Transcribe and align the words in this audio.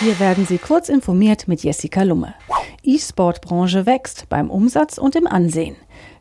Hier 0.00 0.18
werden 0.18 0.46
Sie 0.46 0.56
kurz 0.56 0.88
informiert 0.88 1.46
mit 1.46 1.62
Jessica 1.62 2.04
Lumme. 2.04 2.32
E-Sport-Branche 2.82 3.84
wächst 3.84 4.30
beim 4.30 4.48
Umsatz 4.48 4.96
und 4.96 5.14
im 5.14 5.26
Ansehen. 5.26 5.76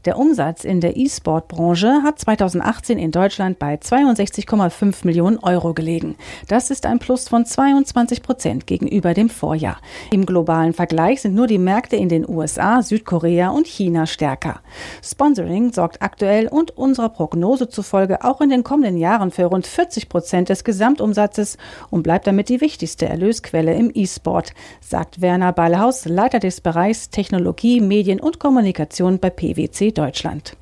Der 0.06 0.18
Umsatz 0.18 0.64
in 0.64 0.80
der 0.80 0.96
E-Sport-Branche 0.96 2.04
hat 2.04 2.20
2018 2.20 2.98
in 2.98 3.12
Deutschland 3.12 3.60
bei 3.60 3.76
62,5 3.76 5.06
Millionen 5.06 5.40
Euro 5.40 5.74
gelegen. 5.74 6.16
Das 6.48 6.72
ist 6.72 6.86
ein 6.86 7.00
Plus 7.00 7.28
von 7.28 7.46
22 7.46 8.24
Prozent 8.24 8.66
gegenüber 8.66 9.14
dem 9.14 9.30
Vorjahr. 9.30 9.78
Im 10.10 10.26
globalen 10.26 10.72
Vergleich 10.72 11.22
sind 11.22 11.36
nur 11.36 11.48
die 11.48 11.58
Märkte 11.58 11.98
in 11.98 12.08
den 12.08 12.28
USA, 12.28 12.82
Südkorea 12.82 13.50
und 13.50 13.68
China 13.68 14.06
stärker. 14.06 14.62
Sponsoring 15.04 15.74
sorgt 15.74 16.02
aktuell 16.02 16.48
und 16.48 16.78
unserer 16.78 17.10
Prognose 17.10 17.68
zufolge 17.68 18.24
auch 18.24 18.40
in 18.40 18.50
den 18.50 18.64
kommenden 18.64 18.98
Jahren 18.98 19.32
für 19.32 19.46
rund 19.46 19.68
40 19.68 20.08
Prozent 20.08 20.48
des 20.48 20.64
Gesamtumsatzes 20.64 21.58
und 21.90 22.04
bleibt 22.04 22.26
damit 22.26 22.48
die 22.48 22.62
wichtigste 22.62 23.06
Erlösquelle 23.06 23.74
im 23.74 23.92
E-Sport, 23.94 24.54
sagt 24.80 25.20
Werner 25.20 25.52
Ballhaus, 25.52 26.06
Leiter 26.06 26.40
des 26.40 26.62
Bereichs 26.62 27.10
Technologie, 27.10 27.82
Medien 27.82 28.22
und 28.22 28.40
Kommunikation 28.40 29.20
bei 29.20 29.30
PwC 29.70 29.92
Deutschland. 29.94 30.59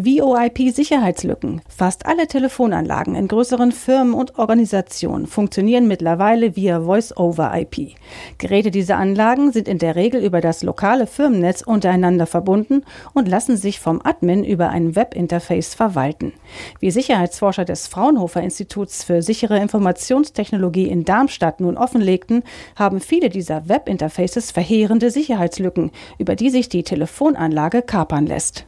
VoIP-Sicherheitslücken. 0.00 1.60
Fast 1.68 2.06
alle 2.06 2.28
Telefonanlagen 2.28 3.16
in 3.16 3.26
größeren 3.26 3.72
Firmen 3.72 4.14
und 4.14 4.38
Organisationen 4.38 5.26
funktionieren 5.26 5.88
mittlerweile 5.88 6.54
via 6.54 6.82
Voice-over-IP. 6.82 7.96
Geräte 8.38 8.70
dieser 8.70 8.96
Anlagen 8.96 9.50
sind 9.50 9.66
in 9.66 9.78
der 9.78 9.96
Regel 9.96 10.22
über 10.22 10.40
das 10.40 10.62
lokale 10.62 11.08
Firmennetz 11.08 11.62
untereinander 11.62 12.28
verbunden 12.28 12.84
und 13.12 13.26
lassen 13.26 13.56
sich 13.56 13.80
vom 13.80 14.00
Admin 14.04 14.44
über 14.44 14.68
ein 14.68 14.94
Webinterface 14.94 15.74
verwalten. 15.74 16.32
Wie 16.78 16.92
Sicherheitsforscher 16.92 17.64
des 17.64 17.88
Fraunhofer 17.88 18.40
Instituts 18.40 19.02
für 19.02 19.20
sichere 19.20 19.58
Informationstechnologie 19.58 20.86
in 20.86 21.06
Darmstadt 21.06 21.58
nun 21.58 21.76
offenlegten, 21.76 22.44
haben 22.76 23.00
viele 23.00 23.30
dieser 23.30 23.68
Webinterfaces 23.68 24.52
verheerende 24.52 25.10
Sicherheitslücken, 25.10 25.90
über 26.18 26.36
die 26.36 26.50
sich 26.50 26.68
die 26.68 26.84
Telefonanlage 26.84 27.82
kapern 27.82 28.28
lässt. 28.28 28.64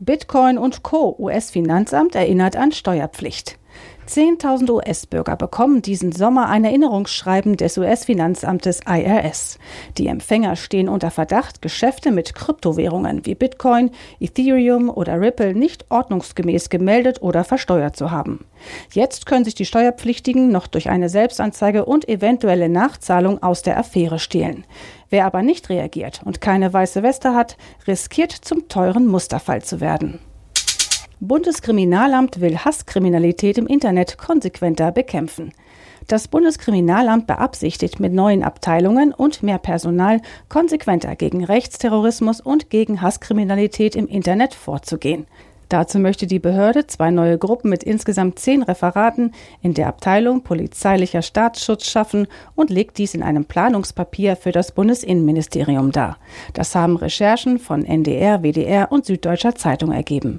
Bitcoin 0.00 0.58
und 0.58 0.82
Co. 0.82 1.16
US-Finanzamt 1.18 2.14
erinnert 2.14 2.56
an 2.56 2.72
Steuerpflicht. 2.72 3.58
10.000 4.08 4.70
US-Bürger 4.70 5.36
bekommen 5.36 5.82
diesen 5.82 6.12
Sommer 6.12 6.48
ein 6.48 6.64
Erinnerungsschreiben 6.64 7.58
des 7.58 7.76
US-Finanzamtes 7.76 8.80
IRS. 8.88 9.58
Die 9.98 10.06
Empfänger 10.06 10.56
stehen 10.56 10.88
unter 10.88 11.10
Verdacht, 11.10 11.60
Geschäfte 11.60 12.10
mit 12.10 12.34
Kryptowährungen 12.34 13.26
wie 13.26 13.34
Bitcoin, 13.34 13.90
Ethereum 14.18 14.88
oder 14.88 15.20
Ripple 15.20 15.54
nicht 15.54 15.90
ordnungsgemäß 15.90 16.70
gemeldet 16.70 17.20
oder 17.20 17.44
versteuert 17.44 17.96
zu 17.96 18.10
haben. 18.10 18.46
Jetzt 18.92 19.26
können 19.26 19.44
sich 19.44 19.54
die 19.54 19.66
Steuerpflichtigen 19.66 20.50
noch 20.50 20.68
durch 20.68 20.88
eine 20.88 21.10
Selbstanzeige 21.10 21.84
und 21.84 22.08
eventuelle 22.08 22.70
Nachzahlung 22.70 23.42
aus 23.42 23.60
der 23.60 23.78
Affäre 23.78 24.18
stehlen. 24.18 24.64
Wer 25.10 25.26
aber 25.26 25.42
nicht 25.42 25.68
reagiert 25.68 26.22
und 26.24 26.40
keine 26.40 26.72
weiße 26.72 27.02
Weste 27.02 27.34
hat, 27.34 27.58
riskiert 27.86 28.32
zum 28.32 28.68
teuren 28.68 29.06
Musterfall 29.06 29.62
zu 29.62 29.80
werden. 29.80 30.18
Bundeskriminalamt 31.20 32.40
will 32.40 32.58
Hasskriminalität 32.58 33.58
im 33.58 33.66
Internet 33.66 34.18
konsequenter 34.18 34.92
bekämpfen. 34.92 35.52
Das 36.06 36.28
Bundeskriminalamt 36.28 37.26
beabsichtigt 37.26 37.98
mit 37.98 38.12
neuen 38.12 38.44
Abteilungen 38.44 39.12
und 39.12 39.42
mehr 39.42 39.58
Personal 39.58 40.20
konsequenter 40.48 41.16
gegen 41.16 41.42
Rechtsterrorismus 41.44 42.40
und 42.40 42.70
gegen 42.70 43.02
Hasskriminalität 43.02 43.96
im 43.96 44.06
Internet 44.06 44.54
vorzugehen. 44.54 45.26
Dazu 45.68 45.98
möchte 45.98 46.28
die 46.28 46.38
Behörde 46.38 46.86
zwei 46.86 47.10
neue 47.10 47.36
Gruppen 47.36 47.68
mit 47.68 47.82
insgesamt 47.82 48.38
zehn 48.38 48.62
Referaten 48.62 49.32
in 49.60 49.74
der 49.74 49.88
Abteilung 49.88 50.42
Polizeilicher 50.42 51.22
Staatsschutz 51.22 51.90
schaffen 51.90 52.28
und 52.54 52.70
legt 52.70 52.96
dies 52.96 53.14
in 53.14 53.24
einem 53.24 53.44
Planungspapier 53.44 54.36
für 54.36 54.52
das 54.52 54.70
Bundesinnenministerium 54.70 55.90
dar. 55.90 56.16
Das 56.54 56.76
haben 56.76 56.96
Recherchen 56.96 57.58
von 57.58 57.84
NDR, 57.84 58.44
WDR 58.44 58.92
und 58.92 59.04
Süddeutscher 59.04 59.56
Zeitung 59.56 59.90
ergeben. 59.90 60.38